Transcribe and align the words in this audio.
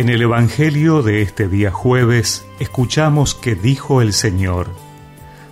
En 0.00 0.08
el 0.08 0.22
Evangelio 0.22 1.02
de 1.02 1.20
este 1.20 1.46
día 1.46 1.70
jueves 1.70 2.46
escuchamos 2.58 3.34
que 3.34 3.54
dijo 3.54 4.00
el 4.00 4.14
Señor, 4.14 4.70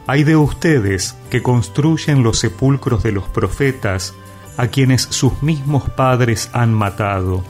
Hay 0.06 0.24
de 0.24 0.37
ustedes 0.37 1.19
que 1.28 1.42
construyen 1.42 2.22
los 2.22 2.38
sepulcros 2.38 3.03
de 3.03 3.12
los 3.12 3.24
profetas 3.29 4.15
a 4.56 4.69
quienes 4.69 5.03
sus 5.03 5.42
mismos 5.42 5.90
padres 5.90 6.48
han 6.54 6.72
matado. 6.72 7.44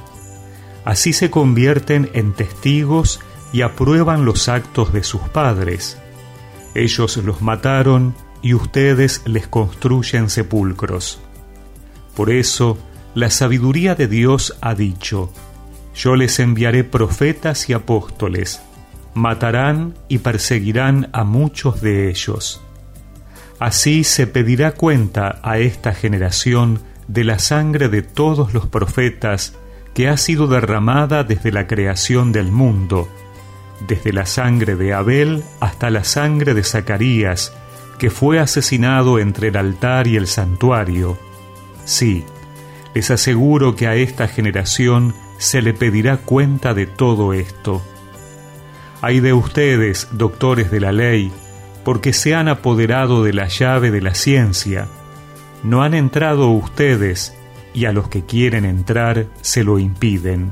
Así 0.85 1.13
se 1.13 1.31
convierten 1.31 2.11
en 2.15 2.33
testigos 2.33 3.21
y 3.53 3.63
aprueban 3.63 4.25
los 4.25 4.49
actos 4.49 4.93
de 4.93 5.05
sus 5.05 5.21
padres. 5.21 5.99
Ellos 6.75 7.17
los 7.19 7.43
mataron 7.43 8.17
y 8.43 8.55
ustedes 8.55 9.23
les 9.25 9.47
construyen 9.47 10.31
sepulcros. 10.31 11.21
Por 12.17 12.31
eso, 12.31 12.77
la 13.15 13.31
sabiduría 13.31 13.95
de 13.95 14.09
Dios 14.09 14.59
ha 14.61 14.75
dicho, 14.75 15.31
yo 15.99 16.15
les 16.15 16.39
enviaré 16.39 16.85
profetas 16.85 17.69
y 17.69 17.73
apóstoles, 17.73 18.63
matarán 19.15 19.95
y 20.07 20.19
perseguirán 20.19 21.11
a 21.13 21.25
muchos 21.25 21.81
de 21.81 22.09
ellos. 22.09 22.63
Así 23.59 24.05
se 24.05 24.29
pedirá 24.29 24.73
cuenta 24.73 25.41
a 25.43 25.59
esta 25.59 25.93
generación 25.93 26.81
de 27.09 27.25
la 27.25 27.41
sangre 27.41 27.89
de 27.89 28.03
todos 28.03 28.55
los 28.55 28.67
profetas 28.67 29.55
que 29.93 30.09
ha 30.09 30.17
sido 30.17 30.47
derramada 30.47 31.25
desde 31.25 31.51
la 31.51 31.67
creación 31.67 32.31
del 32.31 32.53
mundo, 32.53 33.09
desde 33.89 34.13
la 34.13 34.25
sangre 34.25 34.77
de 34.77 34.95
Abel 34.95 35.43
hasta 35.59 35.91
la 35.91 36.05
sangre 36.05 36.55
de 36.55 36.63
Zacarías, 36.63 37.53
que 37.99 38.11
fue 38.11 38.39
asesinado 38.39 39.19
entre 39.19 39.49
el 39.49 39.57
altar 39.57 40.07
y 40.07 40.17
el 40.17 40.29
santuario. 40.29 41.19
Sí, 41.85 42.25
les 42.95 43.11
aseguro 43.11 43.75
que 43.75 43.89
a 43.89 43.97
esta 43.97 44.29
generación 44.29 45.15
se 45.39 45.63
le 45.63 45.73
pedirá 45.73 46.19
cuenta 46.19 46.75
de 46.75 46.87
todo 46.87 47.33
esto. 47.33 47.83
Hay 49.01 49.21
de 49.21 49.33
ustedes, 49.33 50.09
doctores 50.13 50.71
de 50.71 50.81
la 50.81 50.93
ley, 50.93 51.33
porque 51.85 52.13
se 52.13 52.35
han 52.35 52.49
apoderado 52.49 53.23
de 53.23 53.33
la 53.33 53.47
llave 53.47 53.91
de 53.91 54.01
la 54.01 54.15
ciencia. 54.15 54.89
No 55.63 55.83
han 55.83 55.95
entrado 55.95 56.51
ustedes, 56.51 57.35
y 57.73 57.85
a 57.85 57.93
los 57.93 58.09
que 58.09 58.25
quieren 58.27 58.65
entrar 58.65 59.27
se 59.41 59.63
lo 59.63 59.79
impiden. 59.79 60.51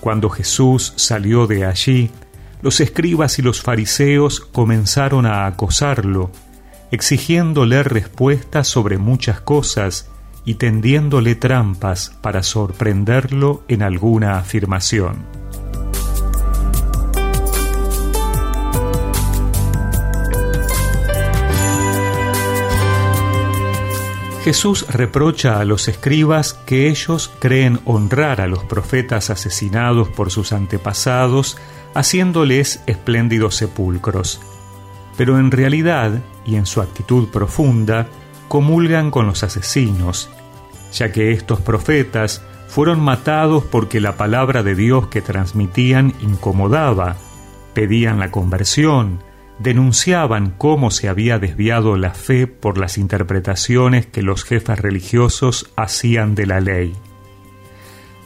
Cuando 0.00 0.28
Jesús 0.28 0.92
salió 0.96 1.46
de 1.46 1.64
allí, 1.64 2.10
los 2.62 2.80
escribas 2.80 3.38
y 3.38 3.42
los 3.42 3.62
fariseos 3.62 4.40
comenzaron 4.40 5.26
a 5.26 5.46
acosarlo, 5.46 6.30
exigiéndole 6.90 7.82
respuestas 7.82 8.68
sobre 8.68 8.98
muchas 8.98 9.40
cosas 9.40 10.10
y 10.46 10.54
tendiéndole 10.54 11.34
trampas 11.34 12.16
para 12.22 12.42
sorprenderlo 12.42 13.64
en 13.68 13.82
alguna 13.82 14.38
afirmación. 14.38 15.36
Jesús 24.46 24.86
reprocha 24.88 25.58
a 25.58 25.64
los 25.64 25.88
escribas 25.88 26.54
que 26.54 26.88
ellos 26.88 27.32
creen 27.40 27.80
honrar 27.84 28.40
a 28.40 28.46
los 28.46 28.62
profetas 28.62 29.28
asesinados 29.28 30.08
por 30.08 30.30
sus 30.30 30.52
antepasados, 30.52 31.58
haciéndoles 31.94 32.80
espléndidos 32.86 33.56
sepulcros. 33.56 34.40
Pero 35.16 35.40
en 35.40 35.50
realidad, 35.50 36.22
y 36.44 36.54
en 36.54 36.66
su 36.66 36.80
actitud 36.80 37.26
profunda, 37.30 38.06
comulgan 38.48 39.10
con 39.10 39.26
los 39.26 39.42
asesinos, 39.42 40.30
ya 40.92 41.12
que 41.12 41.32
estos 41.32 41.60
profetas 41.60 42.42
fueron 42.68 43.00
matados 43.00 43.64
porque 43.64 44.00
la 44.00 44.16
palabra 44.16 44.62
de 44.62 44.74
Dios 44.74 45.08
que 45.08 45.20
transmitían 45.20 46.14
incomodaba, 46.20 47.16
pedían 47.74 48.18
la 48.18 48.30
conversión, 48.30 49.22
denunciaban 49.58 50.50
cómo 50.58 50.90
se 50.90 51.08
había 51.08 51.38
desviado 51.38 51.96
la 51.96 52.12
fe 52.12 52.46
por 52.46 52.78
las 52.78 52.98
interpretaciones 52.98 54.06
que 54.06 54.22
los 54.22 54.44
jefes 54.44 54.78
religiosos 54.78 55.70
hacían 55.76 56.34
de 56.34 56.46
la 56.46 56.60
ley. 56.60 56.94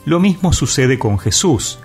Lo 0.05 0.19
mismo 0.19 0.53
sucede 0.53 0.99
con 0.99 1.19
Jesús. 1.19 1.78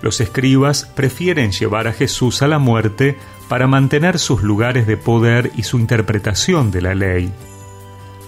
Los 0.00 0.20
escribas 0.20 0.90
prefieren 0.96 1.52
llevar 1.52 1.86
a 1.86 1.92
Jesús 1.92 2.42
a 2.42 2.48
la 2.48 2.58
muerte 2.58 3.16
para 3.48 3.66
mantener 3.66 4.18
sus 4.18 4.42
lugares 4.42 4.86
de 4.86 4.96
poder 4.96 5.50
y 5.56 5.64
su 5.64 5.78
interpretación 5.78 6.70
de 6.70 6.80
la 6.80 6.94
ley 6.94 7.32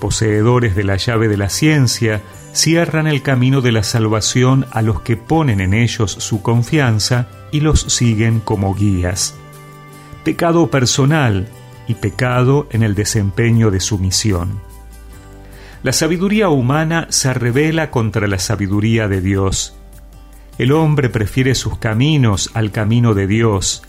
poseedores 0.04 0.76
de 0.76 0.84
la 0.84 0.96
llave 0.96 1.28
de 1.28 1.38
la 1.38 1.48
ciencia, 1.48 2.20
cierran 2.52 3.06
el 3.06 3.22
camino 3.22 3.62
de 3.62 3.72
la 3.72 3.82
salvación 3.82 4.66
a 4.70 4.82
los 4.82 5.00
que 5.00 5.16
ponen 5.16 5.62
en 5.62 5.72
ellos 5.72 6.10
su 6.12 6.42
confianza 6.42 7.26
y 7.52 7.60
los 7.60 7.80
siguen 7.80 8.40
como 8.40 8.74
guías. 8.74 9.34
Pecado 10.22 10.70
personal 10.70 11.48
y 11.88 11.94
pecado 11.94 12.66
en 12.70 12.82
el 12.82 12.94
desempeño 12.94 13.70
de 13.70 13.80
su 13.80 13.98
misión. 13.98 14.60
La 15.82 15.94
sabiduría 15.94 16.50
humana 16.50 17.06
se 17.08 17.32
revela 17.32 17.90
contra 17.90 18.26
la 18.26 18.38
sabiduría 18.38 19.08
de 19.08 19.22
Dios. 19.22 19.74
El 20.58 20.72
hombre 20.72 21.08
prefiere 21.08 21.54
sus 21.54 21.78
caminos 21.78 22.50
al 22.52 22.72
camino 22.72 23.14
de 23.14 23.26
Dios, 23.26 23.82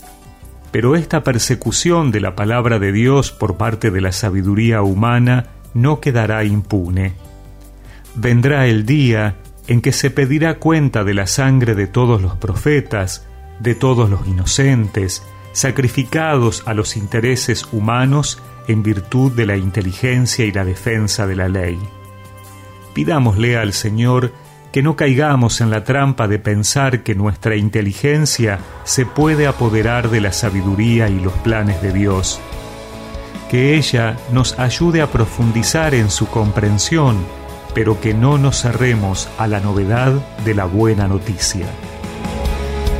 pero 0.70 0.96
esta 0.96 1.22
persecución 1.22 2.10
de 2.10 2.20
la 2.20 2.34
palabra 2.34 2.78
de 2.78 2.92
Dios 2.92 3.32
por 3.32 3.58
parte 3.58 3.90
de 3.90 4.00
la 4.00 4.12
sabiduría 4.12 4.80
humana 4.80 5.50
no 5.76 6.00
quedará 6.00 6.42
impune. 6.44 7.12
Vendrá 8.14 8.66
el 8.66 8.86
día 8.86 9.36
en 9.68 9.82
que 9.82 9.92
se 9.92 10.10
pedirá 10.10 10.58
cuenta 10.58 11.04
de 11.04 11.12
la 11.12 11.26
sangre 11.26 11.74
de 11.74 11.86
todos 11.86 12.22
los 12.22 12.34
profetas, 12.36 13.26
de 13.60 13.74
todos 13.74 14.08
los 14.08 14.26
inocentes, 14.26 15.22
sacrificados 15.52 16.62
a 16.66 16.72
los 16.72 16.96
intereses 16.96 17.68
humanos 17.72 18.42
en 18.68 18.82
virtud 18.82 19.32
de 19.32 19.46
la 19.46 19.56
inteligencia 19.56 20.46
y 20.46 20.52
la 20.52 20.64
defensa 20.64 21.26
de 21.26 21.36
la 21.36 21.48
ley. 21.48 21.78
Pidámosle 22.94 23.58
al 23.58 23.74
Señor 23.74 24.32
que 24.72 24.82
no 24.82 24.96
caigamos 24.96 25.60
en 25.60 25.70
la 25.70 25.84
trampa 25.84 26.26
de 26.26 26.38
pensar 26.38 27.02
que 27.02 27.14
nuestra 27.14 27.56
inteligencia 27.56 28.60
se 28.84 29.04
puede 29.04 29.46
apoderar 29.46 30.08
de 30.10 30.22
la 30.22 30.32
sabiduría 30.32 31.08
y 31.08 31.20
los 31.20 31.32
planes 31.34 31.82
de 31.82 31.92
Dios 31.92 32.40
que 33.50 33.76
ella 33.76 34.16
nos 34.32 34.58
ayude 34.58 35.02
a 35.02 35.10
profundizar 35.10 35.94
en 35.94 36.10
su 36.10 36.26
comprensión, 36.26 37.16
pero 37.74 38.00
que 38.00 38.14
no 38.14 38.38
nos 38.38 38.62
cerremos 38.62 39.28
a 39.38 39.46
la 39.46 39.60
novedad 39.60 40.12
de 40.44 40.54
la 40.54 40.64
buena 40.64 41.06
noticia. 41.06 41.66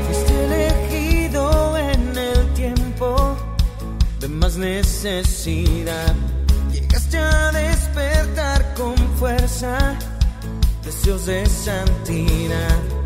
Fuiste 0.07 0.45
elegido 0.45 1.77
en 1.77 2.17
el 2.17 2.53
tiempo 2.55 3.37
de 4.21 4.29
más 4.29 4.57
necesidad. 4.57 6.15
Llegaste 6.73 7.19
a 7.19 7.53
despertar 7.53 8.75
con 8.75 8.97
fuerza, 9.19 9.97
deseos 10.85 11.27
de 11.27 11.47
santidad 11.47 13.06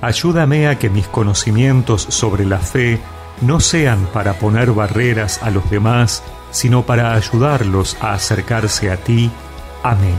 ayúdame 0.00 0.68
a 0.68 0.78
que 0.78 0.90
mis 0.90 1.06
conocimientos 1.08 2.02
sobre 2.02 2.44
la 2.44 2.58
fe 2.58 3.00
no 3.40 3.60
sean 3.60 4.06
para 4.12 4.34
poner 4.34 4.72
barreras 4.72 5.42
a 5.42 5.50
los 5.50 5.68
demás, 5.70 6.22
sino 6.50 6.84
para 6.84 7.14
ayudarlos 7.14 7.96
a 8.00 8.12
acercarse 8.12 8.90
a 8.90 8.96
ti. 8.96 9.30
Amén. 9.82 10.18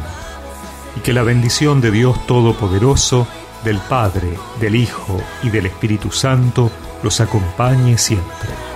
Y 0.96 1.00
que 1.02 1.14
la 1.14 1.24
bendición 1.24 1.82
de 1.82 1.92
Dios 1.92 2.26
Todopoderoso, 2.28 3.28
del 3.64 3.80
Padre, 3.80 4.38
del 4.60 4.76
Hijo 4.76 5.20
y 5.44 5.50
del 5.50 5.66
Espíritu 5.66 6.12
Santo 6.12 6.72
los 7.04 7.20
acompañe 7.22 7.98
siempre. 7.98 8.67